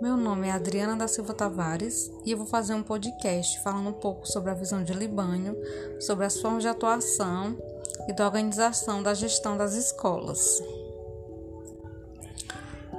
[0.00, 4.28] nome é Adriana da Silva Tavares e eu vou fazer um podcast falando um pouco
[4.28, 5.56] sobre a visão de Libânio,
[6.00, 7.56] sobre as formas de atuação
[8.06, 10.62] e da organização da gestão das escolas.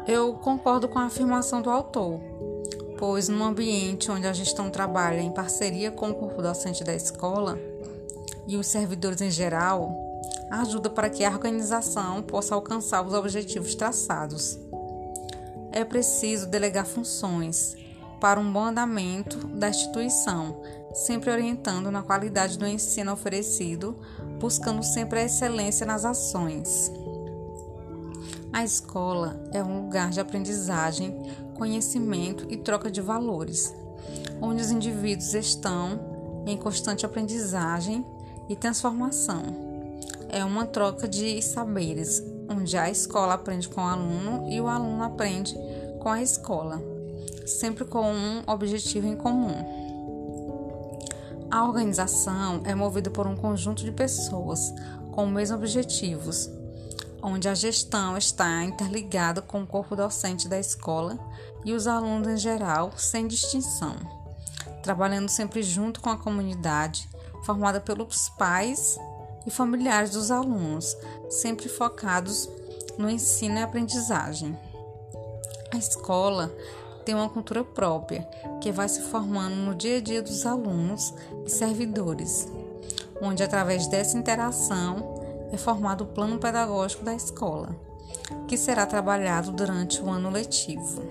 [0.05, 2.20] Eu concordo com a afirmação do autor,
[2.97, 7.57] pois num ambiente onde a gestão trabalha em parceria com o corpo docente da escola
[8.45, 9.95] e os servidores em geral,
[10.52, 14.59] ajuda para que a organização possa alcançar os objetivos traçados
[15.71, 17.75] é preciso delegar funções
[18.19, 20.61] para um bom andamento da instituição,
[20.93, 23.97] sempre orientando na qualidade do ensino oferecido,
[24.39, 26.92] buscando sempre a excelência nas ações.
[28.51, 31.15] A escola é um lugar de aprendizagem,
[31.55, 33.73] conhecimento e troca de valores,
[34.42, 38.06] onde os indivíduos estão em constante aprendizagem
[38.50, 39.44] e transformação.
[40.30, 45.03] É uma troca de saberes, onde a escola aprende com o aluno e o aluno
[45.03, 45.55] aprende
[46.00, 46.81] com a escola,
[47.45, 49.80] sempre com um objetivo em comum.
[51.52, 54.73] A organização é movida por um conjunto de pessoas
[55.11, 56.50] com os mesmos objetivos,
[57.22, 61.17] onde a gestão está interligada com o corpo docente da escola
[61.66, 63.95] e os alunos em geral, sem distinção,
[64.81, 67.09] trabalhando sempre junto com a comunidade,
[67.44, 68.97] formada pelos pais
[69.45, 70.95] e familiares dos alunos,
[71.30, 72.50] sempre focados
[72.98, 74.58] no ensino e aprendizagem.
[75.72, 76.52] A escola
[77.06, 78.28] tem uma cultura própria
[78.62, 81.14] que vai se formando no dia a dia dos alunos
[81.46, 82.48] e servidores,
[83.22, 85.20] onde através dessa interação
[85.52, 87.76] é formado o plano pedagógico da escola,
[88.48, 91.02] que será trabalhado durante o ano letivo.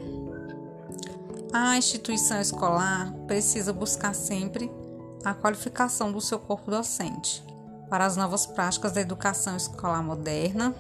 [1.53, 4.70] A instituição escolar precisa buscar sempre
[5.25, 7.42] a qualificação do seu corpo docente,
[7.89, 10.75] para as novas práticas da educação escolar moderna,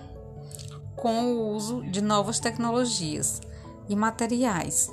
[0.96, 3.40] com o uso de novas tecnologias
[3.88, 4.92] e materiais,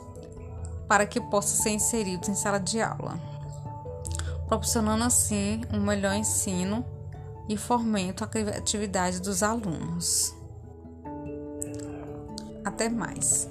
[0.87, 3.19] para que possam ser inseridos em sala de aula,
[4.47, 6.85] proporcionando assim um melhor ensino
[7.49, 10.33] e fomento à criatividade dos alunos.
[12.63, 13.47] Até mais.